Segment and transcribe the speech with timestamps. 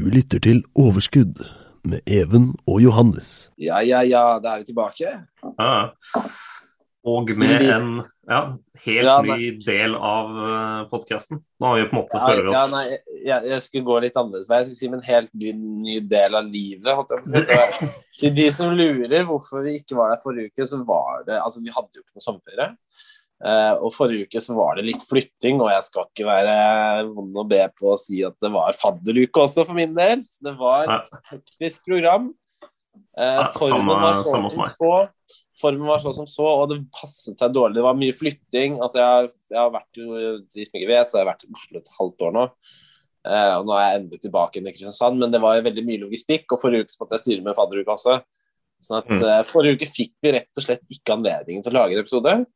[0.00, 1.42] Du lytter til Overskudd
[1.84, 3.50] med Even og Johannes.
[3.60, 5.10] Ja, ja, ja, da er vi tilbake.
[5.44, 5.74] Ja.
[7.04, 7.90] Og med en
[8.30, 8.38] ja,
[8.86, 11.42] helt Ja, ny del av uh, podkasten.
[11.60, 12.82] Nå har vi på en måte Ja, føler ja, oss nei,
[13.26, 14.62] jeg, jeg skulle gå litt annerledes vei.
[14.62, 15.52] Jeg skulle si med en helt ny,
[15.84, 17.14] ny del av livet.
[18.22, 21.60] Til de som lurer hvorfor vi ikke var der forrige uke, så var det Altså,
[21.60, 22.72] vi hadde jo ikke noe sommerferie.
[23.40, 26.56] Eh, og forrige uke så var det litt flytting, og jeg skal ikke være
[27.14, 30.20] vond å be på å si at det var fadderuke også, for min del.
[30.28, 32.34] Så det var et teknisk program.
[33.16, 33.38] Eh,
[33.70, 34.92] formen var så som så.
[35.60, 37.74] Formen var så som så, og det passet seg dårlig.
[37.76, 38.78] Det var mye flytting.
[38.80, 41.44] Altså, jeg, har- jeg har vært jo, de som ikke vet, så har jeg vært
[41.44, 42.44] i Oslo et halvt år nå.
[43.28, 46.46] Eh, og nå er jeg endelig tilbake i Kristiansand, men det var veldig mye logistikk.
[46.52, 48.20] Og forrige uke så måtte jeg styre med fadderuke også.
[48.80, 49.44] Sånn at Mm.
[49.44, 52.46] Forrige uke fikk vi rett og slett ikke anledningen til å lage en episode.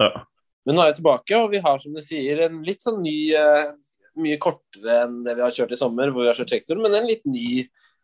[0.00, 0.10] Ja.
[0.66, 3.16] Men nå er jeg tilbake, og vi har som du sier en litt sånn ny
[3.36, 3.72] eh,
[4.20, 6.92] Mye kortere enn det vi har kjørt i sommer, hvor vi har kjørt trektor, men
[6.98, 7.62] en litt ny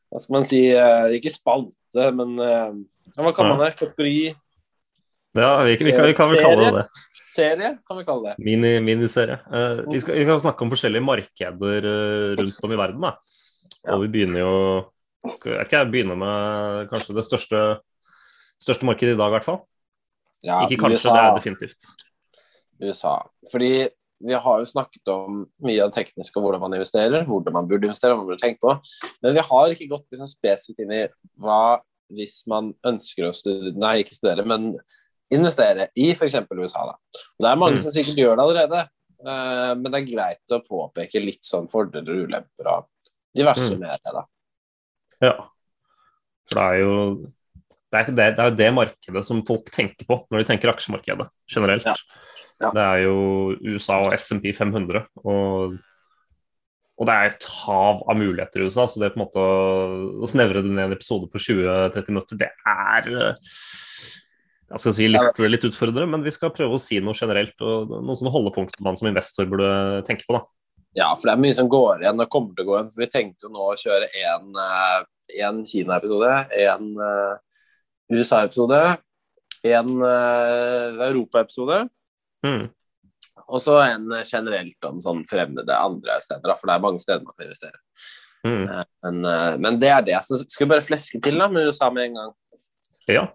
[0.09, 2.79] Hva skal man si eh, Ikke spalte, men eh,
[3.13, 3.75] ja, hva kan man det?
[3.77, 4.31] Kategori?
[5.37, 6.87] Ja, vi, vi, kan, vi kan vel kalle det det.
[7.29, 8.43] Serie, kan vi kalle det.
[8.43, 9.37] Mini, miniserie.
[9.53, 11.89] Eh, vi, skal, vi kan snakke om forskjellige markeder
[12.41, 13.05] rundt om i verden.
[13.05, 13.13] Da.
[13.93, 14.55] Og vi begynner jo
[15.37, 17.63] skal, Jeg jeg begynner med kanskje det største,
[18.63, 19.61] største markedet i dag, i hvert fall.
[20.47, 21.15] Ja, ikke kanskje, USA.
[21.15, 21.89] det er definitivt.
[22.83, 23.15] USA.
[23.51, 23.89] Fordi
[24.21, 27.69] vi har jo snakket om mye av det tekniske og hvordan man investerer, hvordan man
[27.71, 28.75] burde investere, hva man burde tenke på.
[29.23, 31.03] Men vi har ikke gått liksom spesifikt inn i
[31.39, 31.79] hva
[32.11, 34.73] hvis man ønsker å studere, nei, ikke studere, men
[35.31, 36.35] investere i f.eks.
[36.57, 36.87] USA.
[36.89, 36.95] Da.
[37.37, 37.83] Og det er mange Mm.
[37.83, 38.81] som sikkert gjør det allerede,
[39.27, 42.87] eh, men det er greit å påpeke litt sånn fordeler og ulemper av
[43.37, 43.81] diverse Mm.
[43.81, 44.13] med det.
[44.15, 44.25] da.
[45.21, 45.35] Ja.
[46.49, 47.27] For det er jo
[47.89, 50.73] det er, det, det er jo det markedet som folk tenker på når de tenker
[50.73, 51.87] aksjemarkedet generelt.
[51.89, 52.25] Ja.
[52.59, 52.73] Ja.
[52.75, 53.19] Det er jo
[53.63, 55.05] USA og SMP 500.
[55.23, 55.77] Og,
[56.99, 59.45] og det er et hav av muligheter i USA, så det er på en måte
[59.45, 63.53] å, snevre det ned en episode på 20-30 minutter, det er eh,
[64.69, 67.55] jeg skal si litt, litt utfordrende, men vi skal prøve å si noe generelt.
[67.65, 70.37] og Noen sånne holdepunkter man som investor burde tenke på.
[70.37, 70.43] da.
[70.99, 72.91] Ja, for det er mye som går igjen og kommer til å gå igjen.
[72.93, 76.91] For vi tenkte jo nå å kjøre én Kina-episode, én
[78.11, 78.99] USA-episode,
[79.65, 79.89] én
[81.09, 81.89] Europa-episode,
[82.45, 82.69] Mm.
[83.49, 86.55] og så en generelt om sånn fremmede andre steder.
[86.59, 87.79] For det er mange steder man kan investere.
[88.47, 88.69] Mm.
[88.69, 90.15] Eh, Men, uh, men det er det.
[90.23, 92.33] Så skal vi bare fleske til da med USA med en gang.
[93.09, 93.27] Ja.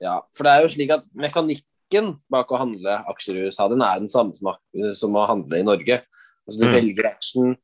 [0.00, 3.82] Ja, for det er jo slik at mekanikken bak å handle aksjer i USA, den
[3.82, 4.54] er den samme som,
[4.94, 6.02] som å handle i Norge.
[6.46, 6.72] Altså Du Mm.
[6.74, 7.56] velger aksjen,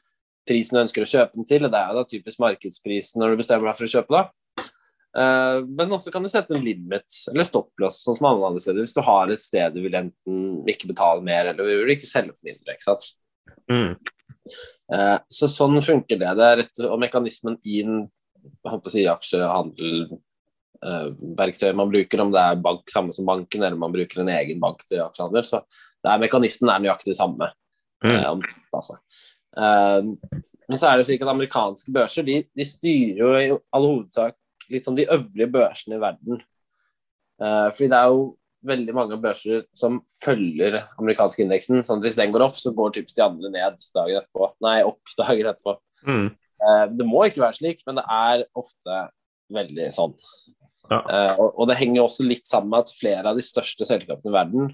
[0.49, 3.31] prisen du ønsker å kjøpe den til, og det er jo da typisk markedsprisen når
[3.31, 4.31] du bestemmer deg for å kjøpe da.
[5.19, 8.81] Eh, men også kan du sette en limit, eller stopplås, sånn som alle andre steder.
[8.85, 10.37] Hvis du har et sted du vil enten
[10.71, 12.71] ikke betale mer, eller du vil ikke selge for mindre.
[12.77, 13.05] ikke sant?
[13.71, 13.93] Mm.
[14.95, 16.37] Eh, Så sånn funker det.
[16.39, 17.83] det rett, og mekanismen i
[18.91, 24.29] si, aksjehandelverktøyet man bruker, om det er bank, samme som banken, eller man bruker en
[24.37, 25.61] egen bank til aksjehandel, så
[26.01, 27.47] det er mekanismen er nøyaktig samme.
[28.05, 28.15] Mm.
[28.15, 28.27] Eh,
[28.73, 28.95] altså.
[29.59, 30.03] Eh,
[30.71, 34.35] men så er det slik at amerikanske børser de, de styrer jo i all hovedsak
[34.71, 36.43] litt sånn de øvrige børsene i verden.
[37.41, 38.27] Eh, fordi det er jo
[38.71, 41.81] veldig mange børser som følger amerikanske indeksen.
[41.85, 44.51] sånn at Hvis den går opp, så går typisk de andre ned dagen etterpå.
[44.67, 45.77] Nei, opp dagen etterpå.
[46.07, 46.29] Mm.
[46.61, 49.01] Eh, det må ikke være slik, men det er ofte
[49.51, 50.15] veldig sånn.
[50.91, 51.01] Ja.
[51.01, 54.33] Eh, og, og det henger også litt sammen med at flere av de største selskapene
[54.33, 54.73] i verden,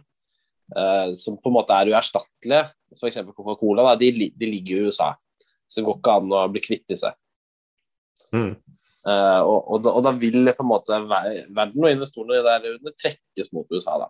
[0.74, 3.20] Uh, som på en måte er uerstattelige, f.eks.
[3.36, 5.12] Coca-Cola, de, de ligger i USA.
[5.66, 7.12] Så det går ikke an å bli kvitt disse.
[8.34, 8.56] Mm.
[9.06, 12.94] Eh, og, og, da, og da vil på en måte verden og investorene der under
[12.98, 14.00] trekkes mot USA.
[14.02, 14.08] Da.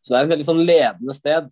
[0.00, 1.48] Så det er et veldig sånn ledende sted.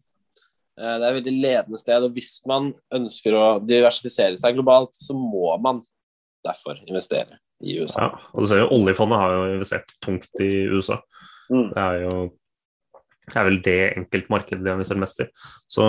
[0.77, 4.97] Eh, Det er et veldig ledende sted, og hvis man ønsker å diversifisere seg globalt,
[4.97, 5.81] så må man
[6.45, 8.09] derfor investere i USA.
[8.09, 10.99] Ja, og du ser jo Oljefondet har jo investert tungt i USA.
[11.53, 11.69] Mm.
[11.71, 12.15] Det er jo
[13.23, 15.29] det er vel det enkeltmarkedet de har investert mest i.
[15.71, 15.85] Så,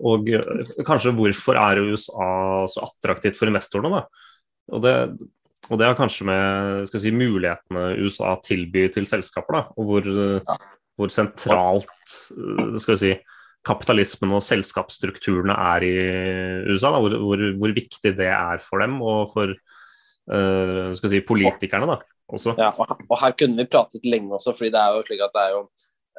[0.00, 2.26] og eh, kanskje hvorfor er USA
[2.68, 4.26] så attraktivt for investorene, da?
[4.70, 4.94] Og det,
[5.70, 10.08] og det har kanskje med skal si, mulighetene USA tilbyr til selskaper, da, og hvor,
[10.98, 13.14] hvor sentralt eh, si,
[13.66, 15.92] kapitalismen og selskapsstrukturene er i
[16.70, 16.94] USA.
[16.94, 21.90] Da, hvor, hvor, hvor viktig det er for dem og for uh, si, politikerne.
[21.90, 21.98] da,
[22.34, 22.54] også.
[22.58, 25.36] Ja, og, og her kunne vi pratet lenge også, fordi det er jo slik at
[25.36, 25.62] det er jo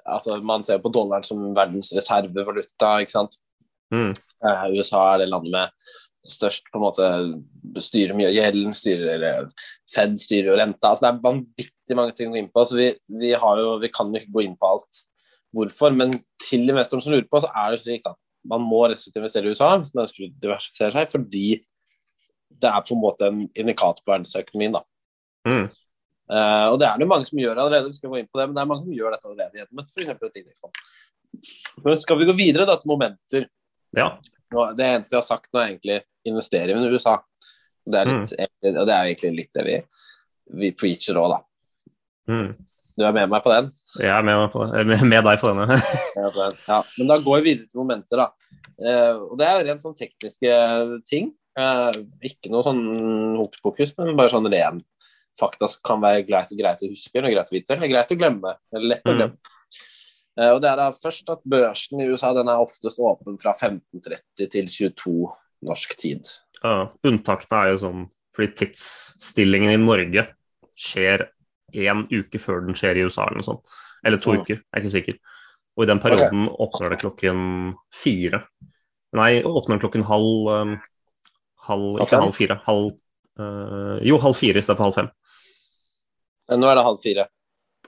[0.01, 3.35] altså Man ser jo på dollaren som verdens reservevaluta, ikke sant.
[3.93, 4.13] Mm.
[4.15, 5.89] Eh, USA er det landet med
[6.27, 7.07] størst på en måte
[7.81, 9.47] styrer mye av gjelden, styrer
[9.89, 10.91] Fed styrer jo renta.
[10.91, 12.65] altså Det er vanvittig mange ting å gå inn på.
[12.65, 12.89] så Vi,
[13.21, 15.05] vi, har jo, vi kan jo ikke gå inn på alt
[15.51, 18.13] hvorfor, men til investoren som lurer på, så er det slik da.
[18.47, 21.45] Man må restriktivt investere i USA hvis man ønsker å diversifisere seg, fordi
[22.61, 24.77] det er på en måte en indikator på verdensøkonomien.
[24.77, 24.83] da.
[25.47, 25.65] Mm.
[26.31, 28.47] Uh, og det er det mange som gjør allerede, vi skal gå inn på det,
[28.47, 30.11] men det er mange som gjør dette allerede gjennom et f.eks.
[30.13, 30.83] et indeksfond.
[31.83, 33.49] Men skal vi gå videre da til momenter?
[33.97, 34.13] Ja.
[34.51, 37.17] Det eneste jeg har sagt nå, er egentlig investere i USA.
[37.91, 38.33] Det litt,
[38.75, 39.77] Og det er egentlig litt det vi,
[40.61, 41.39] vi preacher òg, da.
[42.29, 42.51] Mm.
[42.97, 43.71] Du er med meg på den?
[43.97, 45.77] Jeg er med, på med, med deg på denne.
[46.19, 46.57] Ja, den.
[46.67, 48.57] Ja, men da går vi videre til momenter, da.
[48.81, 50.51] Eh, og det er rent sånn tekniske
[51.09, 51.31] ting.
[51.59, 51.97] Eh,
[52.29, 52.83] ikke noe sånn
[53.39, 54.79] hokus pokus, men bare sånn ren
[55.39, 58.19] fakta som kan være greit greit å huske, eller greit å vite, eller greit å
[58.19, 58.53] glemme.
[58.75, 59.17] Eller lett å Mm.
[59.17, 59.37] glemme.
[59.39, 59.60] Eh,
[60.37, 64.47] og det er da først at Børsen i USA den er oftest åpen fra 15.30
[64.47, 65.13] til 22
[65.67, 66.29] norsk tid.
[66.63, 70.23] Ja, unntakene er jo sånn fordi tidsstillingen i Norge
[70.79, 71.25] skjer
[71.75, 73.73] én uke før den skjer i USA, eller noe sånt.
[74.07, 74.41] Eller to Mm.
[74.41, 75.17] uker, jeg er ikke sikker.
[75.77, 78.45] Og i den perioden åpner det klokken fire.
[79.13, 80.77] Nei, åpner klokken halv um,
[81.61, 82.55] Halv, Halv ikke halv fire.
[82.65, 82.85] Halv
[83.37, 85.09] eh, Jo, halv fire i stedet for halv fem.
[86.49, 87.27] Eh, Nå er det halv fire.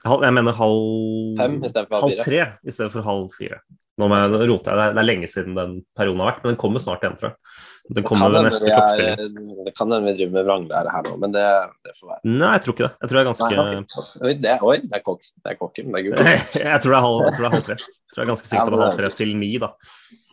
[0.04, 3.60] Jeg mener halv Fem istedenfor halv halv tre i stedet for halv fire.
[3.96, 6.50] Nå må jeg rote jeg, det er, det lenge siden den perioden har vært, men
[6.52, 7.36] den kommer snart igjen, tror jeg.
[7.84, 11.02] Den Det kommer kan ved neste er- det kan hende vi driver med vranglære her
[11.06, 11.44] nå, men det,
[11.86, 12.20] det får være.
[12.24, 12.90] Nei, jeg tror ikke det.
[13.00, 14.26] Jeg tror det er ganske Nei.
[14.28, 15.22] Oi, det, oi, det er kokk.
[15.44, 16.16] Det er kokken, det er gul.
[16.72, 17.76] jeg tror det er halv, jeg tror det er halv tre.
[17.78, 19.70] Jeg tror jeg er ganske sikker på det er halv tre til ni, da.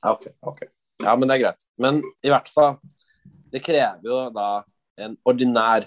[0.01, 0.15] Ja,
[0.51, 0.61] ok.
[1.05, 1.67] Ja, men det er greit.
[1.85, 2.75] Men i hvert fall,
[3.53, 4.49] det krever jo da
[5.05, 5.85] en ordinær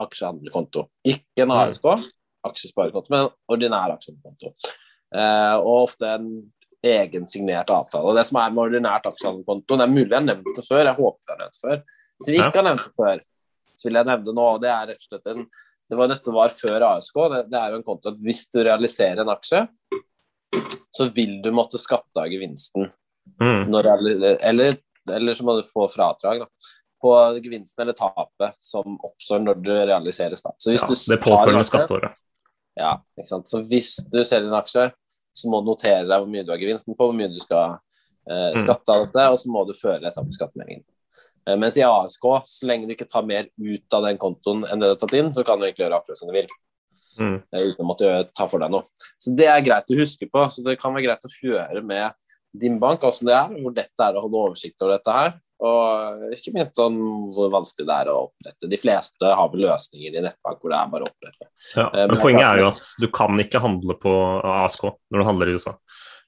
[0.00, 0.86] aksjehandelkonto.
[1.04, 1.58] Ikke en Mm.
[1.66, 1.84] ASK,
[2.48, 4.52] aksjesparekonto, men en ordinær aksjekonto.
[5.14, 6.28] Eh, og ofte en
[6.84, 8.06] egensignert avtale.
[8.06, 10.84] Og det som er med ordinært aksjekonto, det er mulig jeg har nevnt det før,
[10.84, 11.80] jeg håper jeg har nevnt det før.
[12.18, 13.24] Hvis vi ikke har nevnt det før,
[13.78, 14.46] så vil jeg nevne det nå.
[14.54, 15.48] og Det er rett og slett en
[15.88, 17.14] det var, Dette var før ASK.
[17.32, 19.62] Det, det er jo en konto at hvis du realiserer en aksje,
[20.92, 22.90] så vil du måtte skatte av gevinsten
[23.40, 23.66] Mm.
[23.70, 24.76] når, eller, eller,
[25.12, 26.46] eller så må du få fradrag da,
[27.02, 27.10] på
[27.44, 30.40] gevinsten eller tapet som oppstår når du realiseres.
[30.42, 30.54] Da.
[30.56, 32.16] Så hvis Ja, du det påfølgende skatteåret.
[32.78, 33.48] Ja, ikke sant?
[33.50, 34.84] Så hvis du selger en aksje,
[35.38, 37.76] så må du notere deg hvor mye du har gevinsten på, hvor mye du skal
[38.28, 38.60] eh, Mm.
[38.60, 40.84] skatte av dette, og så må du føre dette opp i skattemeldingen.
[41.48, 44.78] Eh, mens i ASK, så lenge du ikke tar mer ut av den kontoen enn
[44.82, 46.48] det du har tatt inn, så kan du egentlig gjøre akkurat som du vil.
[47.18, 47.42] Mm.
[47.50, 48.84] eh, uten å måtte ta for deg noe.
[49.18, 50.44] Så Det er greit å huske på.
[50.52, 52.12] så Det kan være greit å høre med
[52.56, 55.36] din bank hvordan det er, hvor dette er å holde oversikt over dette her.
[55.58, 56.98] Og ikke minst sånn
[57.34, 58.68] hvor vanskelig det er å opprette.
[58.70, 61.48] De fleste har vel løsninger i nettbank hvor det er bare å opprette.
[61.74, 61.88] Ja.
[61.88, 64.12] Eh, Men men poenget er jo at du kan ikke handle på
[64.52, 65.74] ASK når du handler i USA.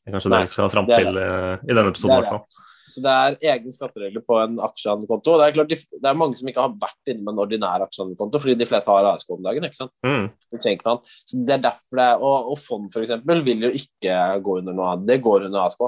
[0.01, 2.25] Det er kanskje Nei, det vi skal fram til eh, i denne episoden, i er
[2.25, 2.67] hvert fall.
[2.91, 5.37] Så det er egne skatteregler på en aksjehandelkonto.
[5.39, 8.41] Det er klart, det er mange som ikke har vært inne med en ordinær aksjehandelkonto,
[8.43, 9.67] fordi de fleste har ASK om dagen.
[9.69, 9.93] ikke sant?
[10.03, 10.27] Mm.
[10.51, 13.15] Så det er derfor det og, og fond f.eks.
[13.47, 15.07] vil jo ikke gå under noe annet.
[15.13, 15.87] Det går under ASK.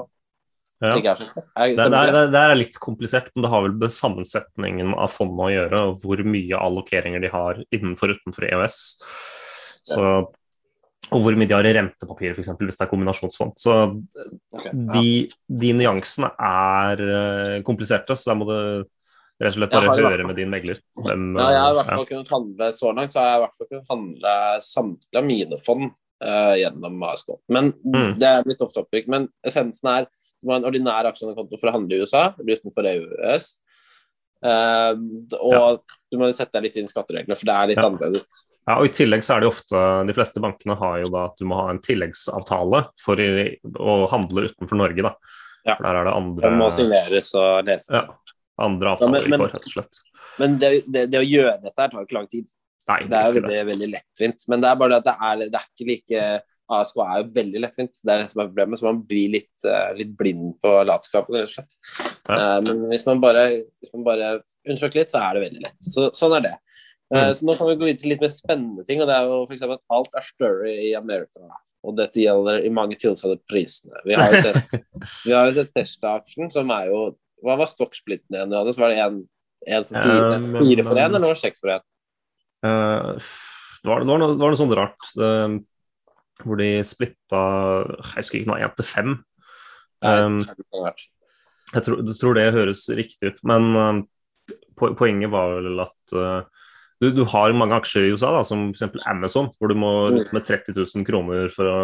[0.83, 1.15] Ja.
[1.15, 2.13] det.
[2.13, 5.81] Det, det, er, litt komplisert, men det har vel med sammensetningen av fondet å gjøre,
[5.89, 8.79] og hvor mye allokeringer de har innenfor og utenfor EØS.
[9.83, 10.01] Så,
[11.13, 12.51] og hvor mye de har i rentepapirer, f.eks.
[12.59, 13.55] hvis det er kombinasjonsfond.
[13.59, 13.73] Så
[14.53, 14.73] Ok, ja.
[14.95, 15.07] de,
[15.63, 18.55] de nyansene er eh, kompliserte, så da må du
[19.43, 20.79] rett og slett bare høre fall- med din megler.
[20.95, 23.43] Hvem, Ja, jeg har i hvert fall kunnet handle så langt, så har jeg i
[23.43, 24.35] hvert fall kunnet handle
[24.67, 25.89] samtlige av mine fond
[26.23, 27.33] uh, gjennom ASK.
[27.51, 28.13] Men Mm.
[28.21, 29.07] det er litt off topic.
[29.11, 30.07] Men essensen er
[30.43, 33.45] må ha en ordinær aksjekonto for å handle i USA, eller utenfor EØS.
[34.43, 34.93] Eh,
[35.39, 35.77] og Ja.
[36.11, 37.89] du må sette deg litt inn i skattereglene, for det er litt Ja.
[37.89, 38.25] annerledes.
[38.67, 41.35] Ja, og I tillegg så er det ofte De fleste bankene har jo da at
[41.37, 45.01] du må ha en tilleggsavtale for å handle utenfor Norge.
[45.01, 45.15] da.
[45.65, 45.75] Ja.
[45.75, 47.89] For Der er det Den må signeres og leses.
[47.91, 48.07] ja,
[48.59, 49.99] andre men- rett og slett.
[50.39, 52.47] Men det, det, det å gjøre dette her tar ikke lang tid.
[52.87, 54.47] Nei, Det er jo veldig, veldig lettvint.
[54.49, 56.41] Men det er bare det at det er, det er ikke like
[56.71, 57.97] ASK er jo veldig lettvint.
[57.99, 58.79] Det er det som er problemet.
[58.79, 61.79] Så man blir litt, uh, litt blind på latskapen, rett og slett.
[62.29, 62.37] Ja.
[62.37, 63.47] Uh, men hvis man bare,
[63.83, 65.79] hvis man bare undersøker litt, så er det veldig lett.
[65.83, 66.55] Så, sånn er det.
[66.55, 66.73] Uh,
[67.13, 67.33] Mm.
[67.37, 69.43] Så nå kan vi gå videre til litt mer spennende ting, og det er jo
[69.45, 69.65] f.eks.
[69.67, 71.59] at alt er større i Amerika.
[71.83, 73.99] Og dette gjelder i mange tilfeller prisene.
[74.07, 74.75] Vi har jo sett,
[75.27, 77.03] vi har jo sett Tesla-aksjen, som er jo
[77.43, 78.77] Hva var stokksplitten igjen, Johannes?
[78.79, 81.83] Var det én for fire, Um, fire for én, eller var det seks for én?
[82.63, 83.19] Uh,
[83.83, 85.09] det, var, det, var noe, det var noe sånt rart.
[85.19, 85.31] Det,
[86.41, 87.43] hvor de splitta
[87.85, 89.13] Jeg husker ikke noe, én til fem.
[90.03, 93.39] Um, jeg, tror, jeg tror det høres riktig ut.
[93.47, 96.67] Men uh, poenget var vel at uh,
[97.03, 99.05] du, du, har mange aksjer i USA, da, som f.eks.
[99.11, 101.79] Amazon, hvor du må ut med 30 000 kroner for å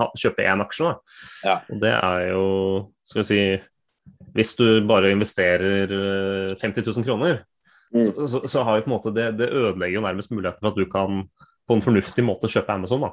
[0.00, 0.94] ha, kjøpe én aksje.
[1.44, 1.60] Ja.
[1.70, 2.46] Og det er jo
[3.06, 3.42] Skal vi si
[4.36, 7.44] Hvis du bare investerer uh, 50 000 kroner,
[7.94, 8.00] Mm.
[8.02, 10.72] så, så, så har jo på en måte det, det ødelegger jo nærmest muligheten for
[10.72, 11.20] at du kan
[11.66, 13.06] på en fornuftig måte kjøpe Amazon.
[13.06, 13.12] da.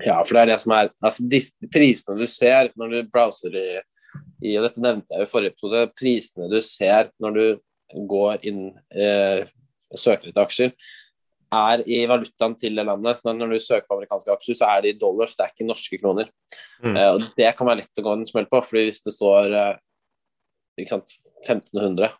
[0.00, 1.40] Ja, for det er det som er altså de
[1.72, 3.66] prisene du ser når du browser i,
[4.48, 7.44] i og dette nevnte jeg jo i forrige episode, prisene du ser når du
[8.08, 8.62] går inn
[8.96, 9.44] eh,
[9.92, 10.72] søker etter aksjer,
[11.52, 13.18] er i valutaen til det landet.
[13.20, 15.68] Så når du søker på amerikanske aksjer, så er det i dollars, det er ikke
[15.68, 16.30] norske kroner.
[16.80, 16.96] Mm.
[16.96, 19.56] Eh, og Det kan være lett å gå en smell på, fordi hvis det står
[19.58, 22.16] eh, sant, 1500,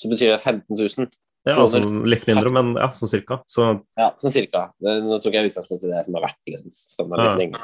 [0.00, 1.08] så betyr det 15 000.
[1.48, 3.38] Ja, altså litt mindre, men ja, sånn cirka.
[3.48, 4.66] Så Ja, sånn cirka.
[4.80, 7.38] Det, nå tok jeg utgangspunkt i det som har vært liksom, standard litt Ja.
[7.38, 7.62] lenge.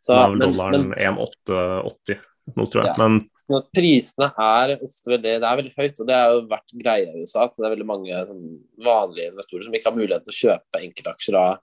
[0.00, 2.22] Så, det er vel dollaren men- 1,880
[2.56, 2.86] nå, tror jeg.
[2.86, 2.94] Ja.
[3.02, 6.72] Men Men prisene er ofte veldig, det er veldig høyt, og det har jo vært
[6.82, 7.44] greia i USA.
[7.44, 10.82] at Det er veldig mange sånn, vanlige investorer som ikke har mulighet til å kjøpe
[10.84, 11.58] enkeltaksjer av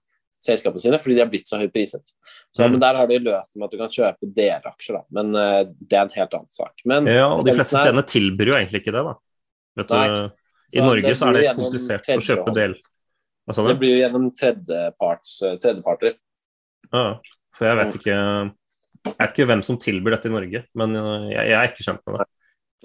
[0.45, 2.05] selskapene sine, fordi de har blitt så høyt priset.
[2.53, 2.71] Så, Mm.
[2.71, 5.03] Men der har de løst det med at du kan kjøpe delaksjer, da.
[5.11, 6.73] Men uh, det er en helt annen sak.
[6.85, 9.15] Men ja, og de fleste er- stedene tilbyr jo egentlig ikke det, da.
[9.77, 10.29] Vet du, Nei.
[10.75, 12.75] I Norge så er det komplisert å kjøpe del.
[13.53, 16.15] Sa Det blir jo gjennom tredjeparts, eh, tredjeparter.
[16.91, 17.19] Ja,
[17.55, 18.15] for jeg vet ikke
[19.05, 21.85] jeg vet ikke hvem som tilbyr dette i Norge, men uh, jeg, jeg er ikke
[21.85, 22.25] kjent med det.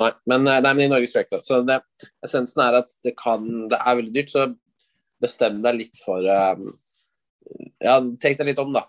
[0.00, 1.47] Nei, men, eh, nei, men i Norge tror jeg ikke det.
[1.47, 1.78] Så det,
[2.26, 4.47] essensen er at det kan Det er veldig dyrt, så
[5.20, 6.68] bestem deg litt for um,
[7.82, 8.85] Ja, tenk deg litt om, da.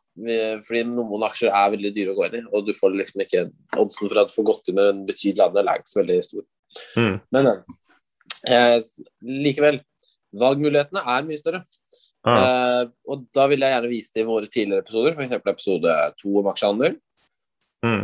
[0.68, 3.46] Fordi noen aksjer er veldig dyre å gå inn i, og du får liksom ikke
[3.80, 6.20] Oddsen for at du får gått inn med en betydelig andel er ikke så veldig
[6.28, 6.46] stor.
[7.00, 7.16] Mm.
[7.36, 7.50] Men
[8.48, 8.78] eh,
[9.22, 9.82] likevel,
[10.42, 11.64] valgmulighetene er mye større.
[12.22, 15.38] Ah, Eh, og da vil jeg gjerne vise til våre tidligere episoder, f.eks.
[15.42, 16.98] episode to om aksjehandel.
[17.86, 18.02] mm.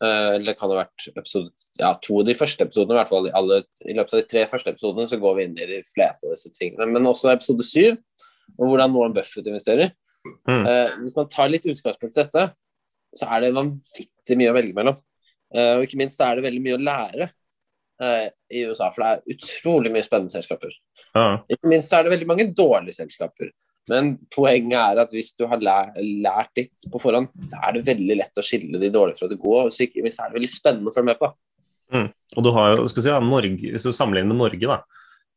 [0.00, 2.94] Eh, eller det kan ha vært episode ja, to av de første episodene.
[2.96, 5.44] I hvert fall i, alle, I løpet av de tre første episodene så går vi
[5.44, 6.86] inn i de fleste av disse tingene.
[6.88, 7.98] Men også episode syv,
[8.56, 9.92] om hvordan Warren Buffett investerer.
[10.48, 10.64] Mm.
[10.64, 12.46] Eh, hvis man tar litt utgangspunkt i dette,
[13.20, 14.98] så er det vanvittig mye å velge mellom.
[15.50, 17.26] Og ikke minst så er det veldig mye å lære
[18.00, 20.72] i USA, for det er utrolig mye spennende selskaper.
[21.12, 21.24] Ja.
[21.52, 23.50] Ikke minst er det veldig mange dårlige selskaper.
[23.90, 28.16] Men poenget er at hvis du har lært, litt på forhånd, så er det veldig
[28.20, 29.66] lett å skille de dårlige fra de gode.
[29.68, 31.30] Og så ikke minst er det veldig spennende å følge med på.
[32.38, 34.80] Og du har jo, skal si, ja, Norge, Hvis du sammenligner med Norge, da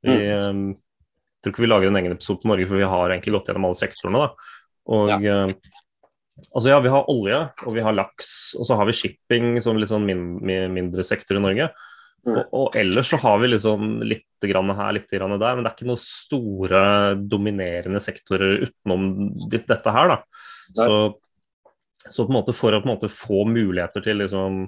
[0.04, 0.74] vi, mm.
[0.74, 3.50] Jeg tror ikke vi lager en egen episode på Norge, for vi har egentlig gått
[3.50, 4.20] gjennom alle sektorene.
[4.22, 4.60] da.
[4.94, 5.56] Og um,
[6.54, 8.30] altså ja, Vi har olje, og vi har laks,
[8.60, 11.68] og så har vi shipping som litt sånn min, min, mindre sektor i Norge.
[12.24, 12.38] Mm.
[12.38, 15.72] Og, og ellers så har vi liksom litt grann her, litt grann der, men det
[15.72, 16.84] er ikke noen store
[17.20, 19.10] dominerende sektorer utenom
[19.52, 20.14] dette her.
[20.14, 20.18] da.
[20.74, 20.96] Så,
[22.08, 24.64] så på en måte for å på en måte få muligheter til liksom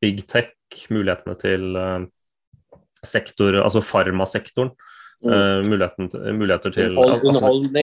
[0.00, 0.54] big tech,
[0.94, 2.06] mulighetene til eh,
[3.02, 4.72] sektor, altså farmasektoren,
[5.20, 5.32] Mm.
[5.36, 6.06] eh, muligheten
[6.38, 7.82] muligheter til altså.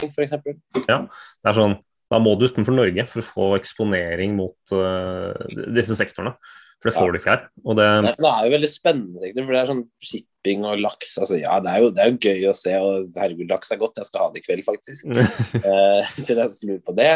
[0.00, 0.58] For eksempel.
[0.74, 1.78] Det er sånn,
[2.12, 5.32] Da må du utenfor Norge for å få eksponering mot uh,
[5.74, 6.36] disse sektorene.
[6.78, 7.12] For det får Ja.
[7.12, 7.42] du ikke her.
[7.64, 11.16] Det, Nei, Det er jo veldig spennende, sektor, for det er sånn shipping og laks.
[11.18, 13.80] altså Ja, det er jo, det er jo gøy å se, og herregud, laks er
[13.80, 13.96] godt.
[13.96, 15.06] Jeg skal ha det i kveld, faktisk.
[15.66, 17.12] uh, til den som lurer på det.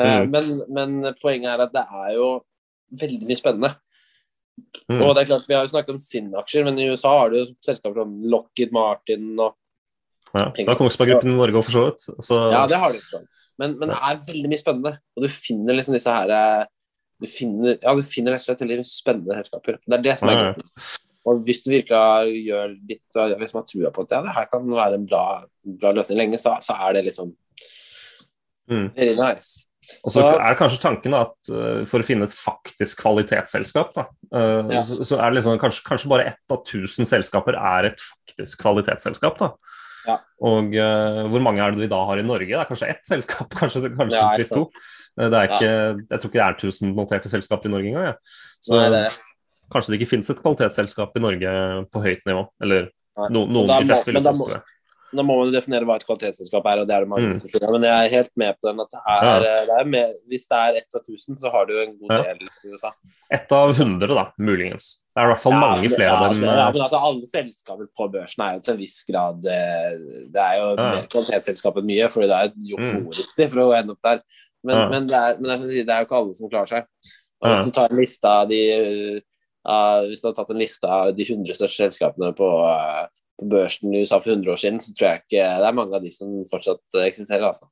[0.00, 0.30] Uh, Mm.
[0.32, 2.28] men, men poenget er at det er jo
[2.98, 3.70] veldig mye spennende.
[4.90, 5.00] Mm.
[5.02, 7.54] Og det er klart, Vi har jo snakket om Sinn-aksjer, men i USA har du
[7.62, 9.54] selskaper som Lockheed Martin og
[10.34, 12.04] ja, da er Kongsberg Gruppen i Norge òg, for så vidt.
[12.26, 13.26] Så, Ja, det har du sånn.
[13.58, 14.92] Men, men det er veldig mye spennende.
[15.16, 16.64] Og du finner liksom disse her eh,
[17.22, 19.78] Du finner, ja, du finner rett og slett veldig spennende selskaper.
[19.86, 20.88] Det er det som er Ja, gøy.
[21.24, 24.48] Og hvis du virkelig gjør litt Hvis man har trua på at ja, det her
[24.50, 25.22] kan være en bra,
[25.80, 27.32] bra løsning lenge, så, så er det liksom
[28.70, 28.90] Mm.
[28.96, 29.66] very nice.
[30.04, 33.92] Og så Så- er kanskje tanken da, at eh, for å finne et faktisk kvalitetsselskap,
[33.94, 34.80] da, uh, Ja.
[34.82, 38.62] så, så er det liksom kanskje, kanskje bare ett av tusen selskaper er et faktisk
[38.62, 39.36] kvalitetsselskap.
[39.38, 39.50] da.
[40.06, 40.18] Ja.
[40.44, 42.48] Og uh, hvor mange er det vi da har i Norge?
[42.50, 44.66] Det er kanskje ett selskap, kanskje, kanskje Ja, vidt to.
[45.18, 45.70] Eh, Det ikke,
[46.10, 48.04] Jeg tror ikke det er 1000 noterte selskaper i Norge engang.
[48.12, 48.14] Ja.
[48.60, 49.12] Så Nei, det-
[49.72, 51.50] kanskje det ikke finnes et kvalitetsselskap i Norge
[51.90, 52.48] på høyt nivå.
[52.62, 52.90] Eller
[53.30, 54.62] no, noen, de fleste vil men påstå det.
[55.14, 57.34] Da må man jo definere hva et kvalitetsselskap er, og det er det mange Mm.
[57.38, 57.72] som.
[57.72, 60.58] Men jeg er helt med på den at det er, det er med, hvis det
[60.58, 62.22] er ett av tusen, så har du en god Ja.
[62.34, 62.90] del i USA.
[63.30, 65.03] Ett av hundre, da, muligens.
[65.14, 66.56] Det er i hvert fall mange men- flere ja, av altså, dem.
[66.58, 69.92] ja, men altså, alle selskaper på børsen er jo til en viss grad eh,
[70.34, 70.88] Det er jo Ja.
[70.96, 73.50] mer kvalitetsselskap enn mye, fordi det er jo Mm.
[73.52, 74.20] for å ende opp der.
[74.64, 74.88] Men, Ja.
[74.88, 76.84] men, det, er, men det, er det er jo ikke alle som klarer seg.
[77.44, 78.60] Og hvis du tar en liste av de
[79.66, 83.06] uh, Hvis du har tatt en liste av de 100 største selskapene på, uh,
[83.38, 85.94] på børsen i USA for 100 år siden, så tror jeg ikke det er mange
[85.94, 87.44] av de som fortsatt eksisterer.
[87.46, 87.68] altså.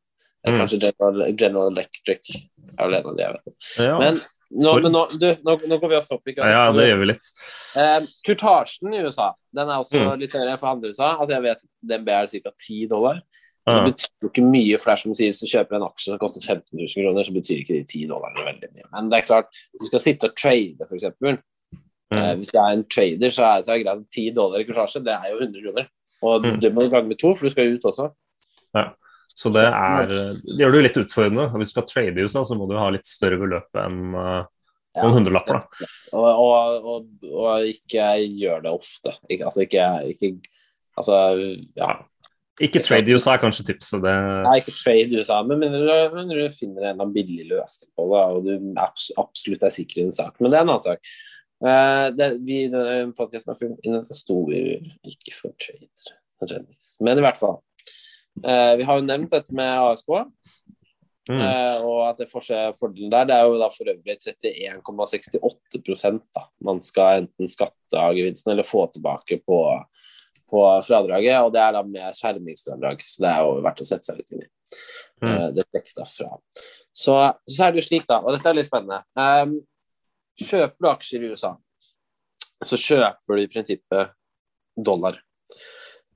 [0.47, 0.55] Mm.
[0.59, 2.31] Kanskje General, General Electric
[2.79, 3.99] er vel en av de, jeg vet ja.
[3.99, 4.17] Men,
[4.53, 6.37] nå, men nå, du, nå, nå går vi off topic.
[6.37, 7.31] ja, det gjør vi litt.
[7.77, 10.19] Eh, kurtasjen i USA den er også Mm.
[10.21, 11.17] litt høyere for andre i USA.
[11.17, 12.51] Altså jeg vet at DNB er ca.
[12.59, 13.23] 10 dollar.
[13.67, 13.75] Ja.
[13.79, 16.09] Det betyr jo ikke mye, for det er som sier, hvis du kjøper en aksje
[16.11, 18.87] som koster 15 000 kroner, så betyr ikke de 10 dollarene veldig mye.
[18.93, 21.05] Men det er klart, hvis du skal sitte og trade, f.eks.
[21.05, 21.39] Eh,
[22.13, 22.41] Mm.
[22.43, 25.31] hvis jeg er en trader, så er det greit 10 dollar i kurtasje, det er
[25.31, 25.87] jo 100 kroner.
[26.23, 26.61] Og Mm.
[26.61, 28.11] du må gange med to, for du skal ut også.
[29.39, 31.47] Så det er Det gjør det jo litt utfordrende.
[31.57, 34.43] Hvis du skal trade i USA, så må du ha litt større beløp enn eh,
[34.93, 35.07] Ja.
[35.07, 35.57] noen hundrelapper.
[35.57, 35.87] da.
[36.13, 39.15] Og, og, og, og ikke gjør det ofte.
[39.31, 40.35] Ikke, altså ikke, ikke
[40.99, 41.15] Altså,
[41.79, 41.95] ja.
[42.61, 44.03] Ikke trade i USA er kanskje tipset.
[44.05, 44.13] Det,
[44.45, 45.95] Nei, ikke trade i USA, men mindre
[46.29, 50.03] du finner en eller annen billig løsning på det, og du abs absolutt er sikker
[50.03, 50.37] i en sak.
[50.39, 51.13] Men det er en annen sak.
[51.63, 56.69] Uh, det, vi i denne podkasten har funnet investorer, ikke for trader.
[57.01, 57.61] Men i hvert fall.
[58.41, 60.09] Eh, vi har jo nevnt dette med ASK,
[61.29, 61.37] mm.
[61.37, 63.29] eh, og at det fordelen der.
[63.29, 68.67] Det er jo da for øvrig 31,68 da man skal enten skatte av gevinsten eller
[68.67, 69.63] få tilbake på
[70.53, 74.09] på fradraget, og det er da med skjermingsfradrag, så det er jo verdt å sette
[74.09, 74.49] seg litt inn i.
[75.23, 75.29] Mm.
[75.31, 76.29] Eh, Det trekkes da fra.
[76.93, 77.15] Så,
[77.49, 79.55] så er det jo slik, da, og dette er litt spennende um,
[80.43, 81.55] Kjøper du aksjer i USA,
[82.65, 84.13] så kjøper du i prinsippet
[84.77, 85.19] dollar.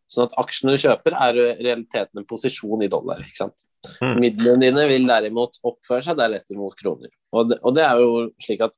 [0.09, 3.23] Sånn at aksjene du kjøper, er i realiteten en posisjon i dollar.
[3.25, 3.65] ikke sant?
[4.01, 4.21] Mm.
[4.23, 7.11] Midlene dine vil derimot oppføre seg deretter mot kroner.
[7.35, 8.77] Og det, og det er jo slik at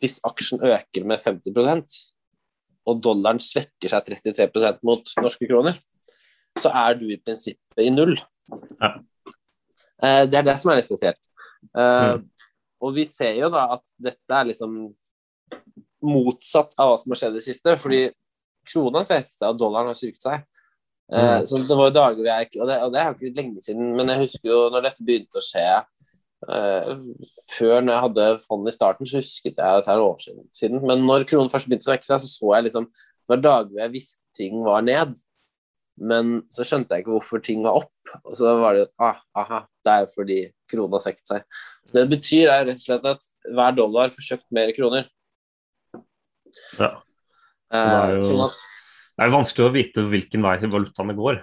[0.00, 1.98] hvis aksjen øker med 50%
[2.88, 5.76] og dollaren svekker seg 33% mot norske kroner,
[6.58, 8.16] så er du i prinsippet i null.
[8.80, 8.94] Ja.
[10.02, 11.20] Eh, Det er det som er litt spesielt.
[11.76, 12.24] Eh, Mm.
[12.80, 14.94] Og vi ser jo da at dette er liksom
[16.06, 18.02] motsatt av hva som har skjedd i det siste, fordi
[18.68, 20.46] krona svekket seg, og dollaren har styrket seg.
[21.08, 21.46] Eh, Mm.
[21.48, 23.38] Så det var jo dager hvor jeg ikke og det, og det er jo ikke
[23.40, 25.68] lenge siden, men jeg husker jo når dette begynte å skje
[26.46, 27.00] Uh,
[27.50, 30.20] Før når jeg hadde fond i starten, så husket jeg at det er år
[30.54, 30.84] siden-.
[30.86, 33.72] Men når kronen først begynte å svekke seg, så så jeg liksom Det var dager
[33.72, 35.18] hvor jeg visste ting var ned,
[36.00, 38.12] men så skjønte jeg ikke hvorfor ting var opp.
[38.22, 40.38] Og så var det ah, aha, det er jo fordi
[40.70, 41.58] krona svekket seg.
[41.82, 43.26] Så det det betyr, er rett og slett at
[43.58, 45.10] hver dollar får kjøpt mer kroner.
[46.78, 46.94] Ja.
[47.70, 48.56] Eh, Det er jo- Sånn at
[49.18, 51.42] Det er vanskelig å vite hvilken vei valutaene går.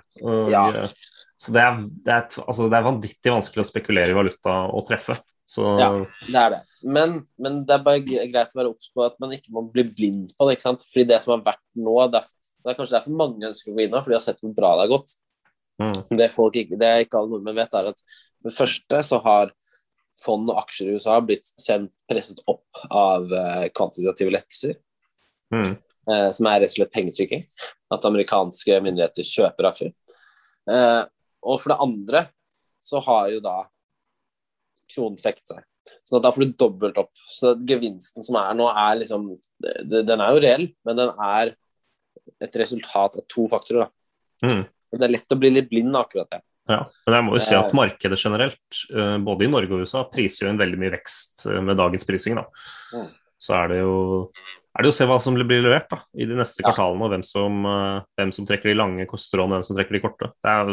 [0.49, 0.67] Ja.
[0.69, 0.89] eh,
[1.37, 4.87] Så det er, det, er, altså, det er vanvittig vanskelig å spekulere i valuta og
[4.87, 5.19] treffe.
[5.45, 5.91] Så Ja.
[6.25, 6.61] Det er det.
[6.83, 9.83] Men, men det er bare greit å være obs på at man ikke må bli
[9.83, 10.57] blind på det.
[10.57, 10.85] ikke sant?
[10.87, 12.27] Fordi det som har vært nå, det er,
[12.63, 14.55] det er kanskje derfor mange ønsker å gå inn nå, for de har sett hvor
[14.55, 15.13] bra det har gått.
[15.81, 18.01] mm, Det, folk det ikke alle nordmenn vet, er at
[18.41, 19.51] med det første så har
[20.23, 24.77] fond og aksjer i USA blitt kjent presset opp av eh, kvantitative lettelser,
[25.51, 27.45] mm, som er rett og slett pengetrykking.
[27.93, 29.93] At amerikanske myndigheter kjøper aksjer.
[30.71, 31.03] Eh,
[31.45, 32.25] og for det andre
[32.85, 33.59] så har jo da
[34.93, 35.63] kronen fekt seg.
[36.05, 37.11] Sånn at da får du dobbelt opp.
[37.29, 39.27] Så gevinsten som er nå, er liksom
[39.61, 41.53] Den er jo reell, men den er
[42.41, 43.85] et resultat av to faktorer.
[43.85, 44.49] da.
[44.49, 44.65] mm.
[44.95, 46.41] Det er lett å bli litt blind akkurat det.
[46.69, 47.61] Ja, men jeg må jo si Eh.
[47.61, 51.45] at markedet generelt, eh, både i Norge og USA, priser jo en veldig mye vekst
[51.51, 52.35] eh, med dagens prising.
[52.39, 52.45] da.
[52.93, 53.09] Mm.
[53.37, 54.31] Så er det jo
[54.75, 56.69] er det å se hva som blir levert da, i de neste Ja.
[56.69, 59.95] kvartalene, og hvem som, eh, hvem som trekker de lange kostrådene og hvem som trekker
[59.97, 60.31] de korte.
[60.43, 60.65] Det er,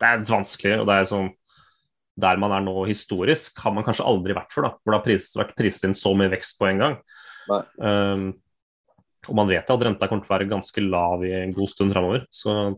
[0.00, 1.30] det er vanskelig, og det er sånn
[2.20, 4.62] der man er nå historisk, har man kanskje aldri vært før.
[4.62, 6.96] da, Hvor det har pris, vært priset inn så mye vekst på en gang.
[7.78, 8.34] Um,
[9.28, 11.68] og man vet jo at renta kommer til å være ganske lav i en god
[11.68, 12.26] stund framover.
[12.30, 12.76] Så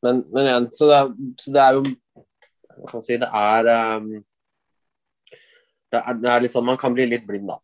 [0.00, 1.08] Men, men igjen, så det, er,
[1.42, 4.04] så det er jo Hva kan man si Det er, um
[5.90, 7.58] det er Det er litt sånn Man kan bli litt blind, da.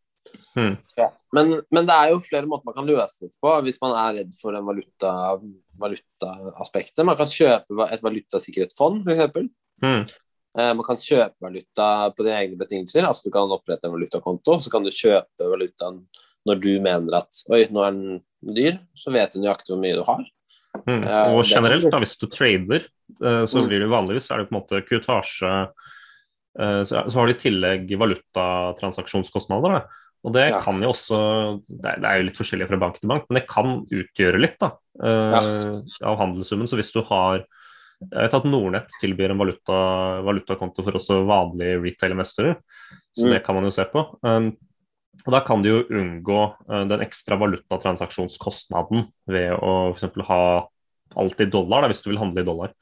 [0.57, 0.77] Mm.
[0.89, 1.07] Så,
[1.37, 4.21] men, men det er jo flere måter man kan løse det på hvis man er
[4.21, 5.13] redd for den valuta,
[5.83, 7.05] valutaaspektet.
[7.07, 9.49] Man kan kjøpe et valutasikkerhetsfond, f.eks.
[9.85, 10.05] mm,
[10.55, 13.03] Eh, man kan kjøpe valuta på dine egne betingelser.
[13.03, 15.97] altså Du kan opprette en valutakonto, så kan du kjøpe valutaen
[16.47, 18.21] når du mener at oi, nå er den
[18.55, 20.23] dyr, så vet du nøyaktig hvor mye du har.
[20.87, 21.03] Mm.
[21.35, 22.87] Og generelt, da, hvis du trader,
[23.19, 23.67] eh, så Mm.
[23.67, 25.53] blir det vanligvis er det på en måte kutasje
[26.87, 29.73] Så så har du i tillegg valutatransaksjonskostnader.
[29.75, 29.81] Da.
[30.25, 30.61] Og det Ja.
[30.65, 31.19] kan jo også
[31.69, 34.59] det er, er jo litt forskjellig fra bank til bank, men det kan utgjøre litt
[34.59, 34.71] da,
[35.05, 36.67] eh, av handelssummen.
[36.67, 37.45] Så hvis du har
[38.03, 39.77] Jeg vet at Nordnett tilbyr en valuta,
[40.27, 42.57] valutakonto for også vanlige retail-investorer,
[43.17, 43.31] så Mm.
[43.33, 44.19] det kan man jo se på.
[44.23, 44.57] Um,
[45.25, 50.27] og Da kan du jo unngå uh, den ekstra valutatransaksjonskostnaden ved å f.eks.
[50.27, 50.67] ha
[51.17, 52.73] alt i dollar, da, hvis du vil handle i dollar.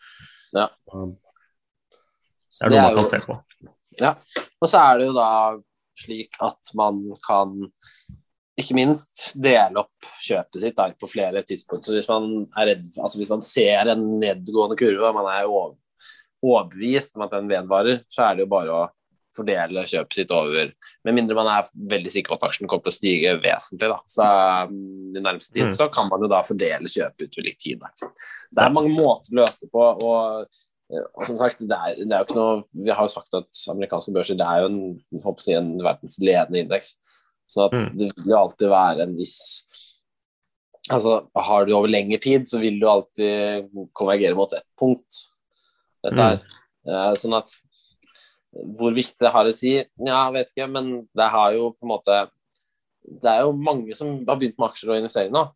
[0.54, 0.68] Ja.
[0.92, 1.16] Um,
[2.60, 3.42] Det er noe man jo- kan se på.
[4.00, 4.10] Ja.
[4.60, 5.58] Og så er det jo da
[5.98, 7.56] slik at man kan
[8.60, 11.86] ikke minst dele opp kjøpet sitt da, på flere tidspunkt.
[11.86, 15.48] Så hvis man er redd, altså hvis man ser en nedgående kurve og man er
[15.48, 18.90] overbevist om at den vedvarer, så er det jo bare å
[19.32, 20.74] fordele kjøpet sitt over
[21.06, 23.96] Med mindre man er veldig sikker på at aksjen kommer til å stige vesentlig da.
[24.04, 24.26] Så
[24.68, 24.74] um,
[25.16, 25.76] i nærmeste tid Mm.
[25.78, 27.80] så kan man jo da fordele kjøpet utover litt tid.
[27.80, 27.88] Da.
[27.96, 29.80] Så det er mange måter å løse det på.
[29.80, 30.46] og
[30.92, 33.60] og som sagt, det er, det er jo ikke noe Vi har jo sagt at
[33.72, 34.80] amerikanske børser det er jo en,
[35.24, 36.96] håper jeg, en verdens ledende indeks.
[37.48, 37.98] Så at Mm.
[37.98, 39.38] det vil jo alltid være en viss
[40.90, 45.20] Altså, har du over lengre tid, så vil du alltid konvergere mot ett punkt.
[46.02, 46.40] Dette her.
[46.90, 47.52] Eh, sånn at
[48.76, 51.86] hvor viktig det har å si, ja, jeg vet ikke, men det har jo på
[51.86, 52.16] en måte
[53.22, 55.46] Det er jo mange som har begynt med aksjer og investere nå.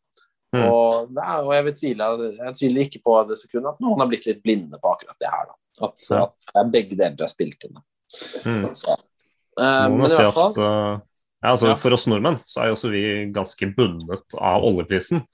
[0.54, 0.62] Mm.
[0.70, 4.10] Og, er, og jeg, vil tvile, jeg tviler ikke på det sekundet at noen har
[4.10, 5.50] blitt litt blinde på akkurat det her.
[5.50, 5.56] Da.
[5.88, 6.22] At, Ja.
[6.22, 7.82] at det er begge deler har spilt inn.
[8.46, 8.62] Mm.
[8.78, 8.94] Så,
[9.60, 11.02] eh, men i si hvert fall at, uh,
[11.42, 11.76] ja, altså, Ja.
[11.82, 13.04] For oss nordmenn så er jo også vi
[13.34, 15.26] ganske bundet av oljeprisen.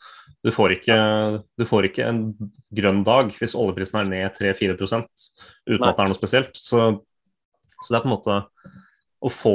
[0.42, 0.96] Du får ikke,
[1.58, 2.22] du får ikke en
[2.74, 5.88] grønn dag hvis oljeprisen er ned 3-4 uten Nei.
[5.88, 6.56] at det er noe spesielt.
[6.58, 6.88] Så,
[7.78, 8.40] så det er på en måte
[9.22, 9.54] å få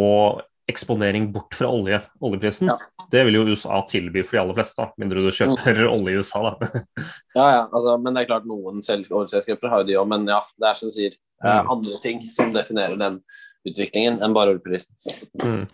[0.67, 2.67] eksponering bort fra olje, oljeprisen.
[2.67, 2.75] Ja.
[3.11, 6.17] Det vil jo USA tilby for de aller fleste, da, mindre du kjøper olje i
[6.19, 6.41] USA.
[6.43, 6.67] da.
[7.37, 10.41] Ja, ja, altså, men det er klart noen oljeselskaper har jo de òg, men ja,
[10.59, 11.67] det er som du sier, Mm.
[11.69, 13.19] andre ting som definerer den
[13.69, 14.95] utviklingen enn bare oljeprisen.
[15.37, 15.67] Mm.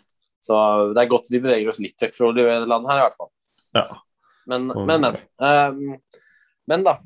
[0.43, 0.57] Så
[0.93, 3.05] det er godt vi beveger oss litt vekk fra olje i dette landet her, i
[3.05, 3.29] hvert fall.
[3.79, 3.85] Ja.
[4.51, 5.01] Men, Og- men.
[5.07, 5.97] Men, um,
[6.67, 6.97] men da.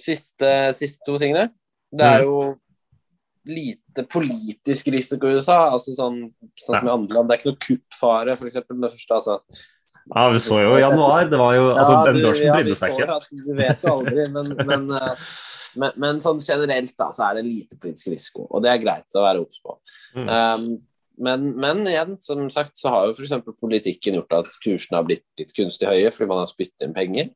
[0.00, 1.48] Siste, siste to tingene.
[1.92, 2.24] Det er Mm.
[2.30, 2.54] jo
[3.48, 5.70] lite politisk risiko i USA.
[5.72, 6.18] altså Sånn,
[6.60, 7.28] sånn som i andre land.
[7.30, 8.58] Det er ikke noe kuppfare, f.eks.
[8.70, 9.14] med det første.
[9.20, 9.38] altså
[10.10, 11.28] ja, vi så jo i januar.
[11.30, 13.20] Det var jo, altså, Ja, den du- børsen ja, brydde seg ikke.
[13.46, 15.24] Du vet jo aldri, men, men, eh,
[15.76, 19.16] men, men sånn generelt da, så er det lite politisk risiko, og det er greit
[19.16, 19.76] å være obs på.
[20.16, 20.28] Mm.
[20.28, 20.78] Um,
[21.20, 23.36] men, men igjen, som sagt, så har jo f.eks.
[23.60, 27.30] politikken gjort at kursene har blitt litt kunstig høye fordi man har spyttet inn penger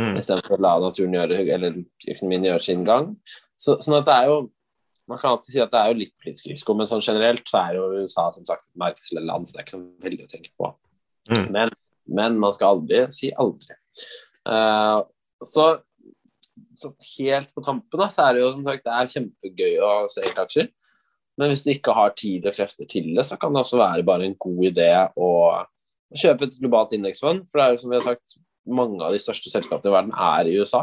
[0.00, 0.14] Mm.
[0.16, 1.74] istedenfor å la naturen gjøre eller
[2.08, 3.16] økonomien gjøre sin gang.
[3.58, 4.36] Så, sånn at det er jo
[5.10, 7.60] Man kan alltid si at det er jo litt politisk risiko, men sånn generelt så
[7.64, 10.52] er jo USA som sagt et markedsland, så det er ikke så veldig å tenke
[10.54, 10.72] på.
[11.30, 11.46] Mm.
[11.56, 11.72] Men,
[12.20, 13.76] men man skal aldri si aldri.
[14.48, 15.02] Uh,
[15.46, 15.66] så,
[16.78, 19.90] så helt på tampen da, så er det jo som sagt det er kjempegøy å
[20.12, 20.70] se enkeltaksjer.
[21.40, 24.04] Men hvis du ikke har tid og krefter til det, så kan det også være
[24.06, 25.30] bare en god idé å,
[26.10, 27.44] kjøpe et globalt indeksfond.
[27.48, 28.34] For det er jo som vi har sagt,
[28.74, 30.82] mange av de største selskapene i verden er i USA.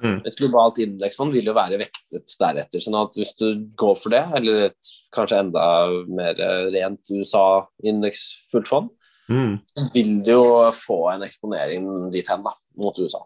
[0.00, 0.18] Mm.
[0.28, 2.82] Et globalt indeksfond vil jo være vektet deretter.
[2.84, 3.46] sånn at hvis du
[3.78, 5.66] går for det, eller et kanskje enda
[6.08, 8.90] mer eh, rent USA-indeksfullt fond,
[9.30, 9.60] Mm.
[9.94, 13.22] vil du jo få en eksponering dit hen, da, mot USA.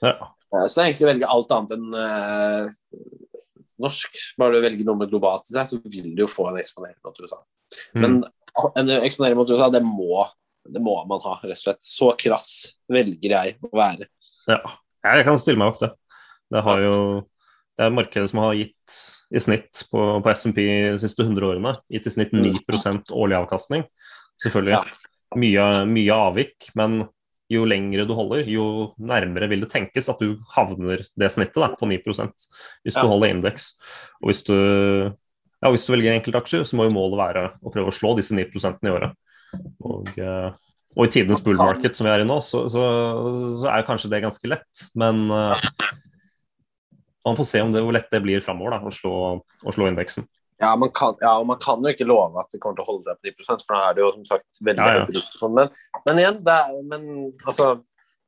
[0.00, 0.14] Ja.
[0.54, 2.68] Eh, Så det er egentlig å velge alt annet enn uh,
[3.82, 4.14] norsk.
[4.38, 6.98] Bare du velger noe med globalt i seg, så vil du jo få en eksponering
[7.04, 7.40] mot USA.
[7.96, 8.02] Mm.
[8.04, 8.22] Men
[8.76, 10.22] en eksponering mot USA, det må,
[10.68, 11.82] det må man ha, rett og slett.
[11.84, 12.48] Så krass
[12.92, 14.08] velger jeg å være.
[14.50, 14.60] Ja,
[15.06, 15.90] jeg kan stille meg bak det.
[16.52, 16.96] Det, har jo,
[17.78, 18.98] det er markedet som har gitt
[19.32, 22.52] i snitt på, på SMP de siste 100 årene, gitt i snitt 9
[23.10, 23.86] årlig avkastning.
[24.42, 24.84] Selvfølgelig Ja.
[25.38, 27.02] mye, mye avvik, men
[27.52, 31.68] jo lengre du holder, jo nærmere vil det tenkes at du havner det snittet da,
[31.76, 33.02] på 9 hvis Ja.
[33.02, 33.74] du holder indeks.
[34.22, 34.54] Og hvis du,
[35.62, 38.34] ja, hvis du velger enkeltaksjer, så må jo målet være å prøve å slå disse
[38.34, 38.46] 9
[38.84, 39.12] i året.
[39.82, 40.50] Og, eh,
[40.92, 42.84] og i tidenes bull market som vi er i nå, så, så,
[43.60, 44.86] så er kanskje det ganske lett.
[44.98, 45.72] Men eh,
[47.24, 50.26] man får se om det, hvor lett det blir framover å slå, å slå indeksen.
[50.62, 52.90] Ja, man kan, ja, og man kan jo ikke love at det kommer til å
[52.92, 55.06] holde seg på 10 for da er det jo som sagt veldig Ja, ja.
[55.08, 55.40] høyt.
[55.56, 55.72] Men,
[56.06, 57.08] men igjen, det er, men,
[57.42, 57.72] altså,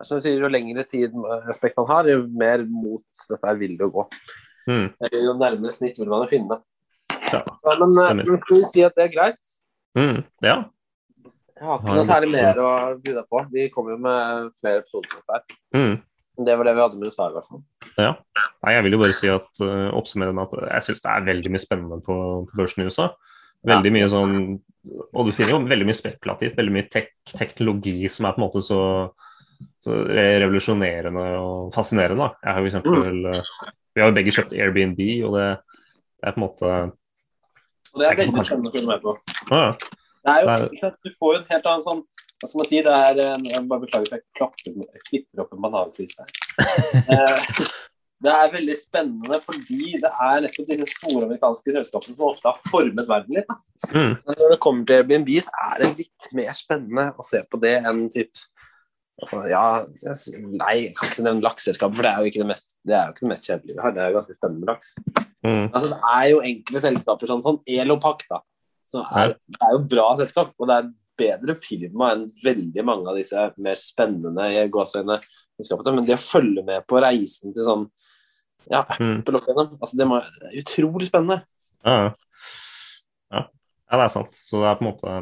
[0.02, 3.60] som jeg sier, jo lengre tid eh, respekt man har, jo mer mot dette her
[3.60, 4.06] vil det gå.
[4.66, 4.88] Mm.
[5.20, 6.58] Jo nærmere snitt vil man jo finne.
[7.30, 9.54] Ja, men, eh, men skal vi si at det er greit?
[9.94, 10.24] Mm.
[10.42, 10.58] ja.
[11.64, 13.40] Jeg har ikke noe særlig mer å by på.
[13.54, 15.44] Vi kommer jo med flere episoder der.
[15.72, 15.94] Mm.
[16.44, 17.62] Det var det vi hadde med USA i hvert fall.
[17.96, 18.10] Ja.
[18.66, 21.28] Nei, jeg vil jo bare si at uh, oppsummere med at jeg syns det er
[21.30, 22.16] veldig mye spennende på,
[22.50, 23.08] på børsen i USA.
[23.64, 28.26] Veldig mye sånn Og du finner jo veldig mye spekulativt, veldig mye tek teknologi som
[28.28, 28.80] er på en måte så,
[29.80, 32.26] så revolusjonerende og fascinerende.
[32.26, 32.44] Da.
[32.44, 35.50] Jeg har jo eksempel, uh, vi har jo begge kjøpt Airbnb, og det,
[36.20, 36.72] det er på en måte
[37.94, 39.20] Og det er veldig spennende å følge med på.
[39.54, 40.00] ah, ja.
[40.24, 42.02] Det er jo, Så er- Du får jo en helt annen sånn
[42.40, 42.82] Hva skal man si?
[42.82, 46.30] Det er Jeg bare beklager for jeg klipper opp en bananflis her.
[47.14, 47.64] Eh,
[48.24, 52.60] det er veldig spennende fordi det er nettopp disse store amerikanske selskapene som ofte har
[52.70, 53.50] formet verden litt.
[53.90, 54.14] Mm.
[54.24, 57.74] Når det kommer til Airbnb, så er det litt mer spennende å se på det
[57.82, 58.30] enn typ
[59.22, 59.64] altså, ja,
[60.40, 63.04] Nei, jeg kan ikke nevne lakseselskapet, for det er jo ikke det mest, det er
[63.04, 63.94] jo ikke det mest kjedelige vi har.
[63.94, 64.94] Det er jo ganske spennende med laks.
[65.44, 65.66] Mm.
[65.68, 68.40] Altså, det er jo enkle selskaper sånn sånn Elopak, da.
[68.84, 73.10] Som er, det er jo bra selskap, og det er bedre firma enn veldig mange
[73.10, 74.48] av disse mer spennende
[75.56, 76.00] selskapene.
[76.00, 77.86] Men det å følge med på reisen til sånn
[78.70, 79.18] ja, Mm.
[79.20, 81.40] Apple opp igjennom, altså det, er utrolig spennende.
[81.84, 82.10] Ja, ja.
[83.34, 83.42] ja.
[83.90, 84.38] det er sant.
[84.46, 85.16] Så det er på en måte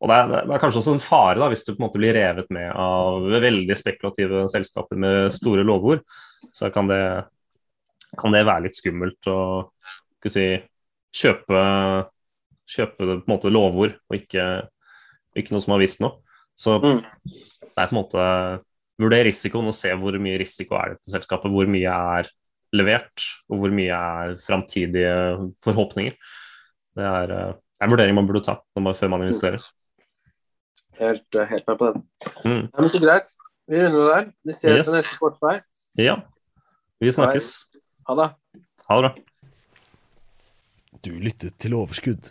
[0.00, 2.00] Og det er, det er kanskje også en fare da, hvis du på en måte
[2.00, 6.04] blir revet med av veldig spekulative selskaper med store lovord.
[6.54, 7.00] Så kan det,
[8.16, 9.38] kan det være litt skummelt å
[10.30, 10.46] si,
[11.16, 11.60] kjøpe,
[12.68, 14.44] kjøpe på en måte lovord, og ikke,
[15.36, 16.18] ikke noe som har visst noe.
[16.56, 17.02] Så Mm.
[17.02, 18.62] det er på en måte
[18.98, 22.30] Vurder risikoen og se hvor mye risiko er det til selskapet, hvor mye er
[22.72, 26.14] levert, og hvor mye er framtidige forhåpninger.
[26.96, 27.52] Det er eh,
[27.84, 29.60] en vurdering man burde ta når man, før man investerer.
[30.98, 32.02] Helt, eh, helt med på den.
[32.46, 32.62] Mm.
[32.72, 33.36] Ja, men så greit.
[33.68, 34.32] Vi runder det der.
[34.48, 34.88] Vi ser Yes.
[34.88, 35.60] på neste korsvei.
[36.00, 36.16] Ja,
[37.00, 37.50] vi snakkes.
[38.08, 38.30] Ha det.
[38.88, 39.14] Ha det bra.
[41.04, 42.30] Du lyttet til Overskudd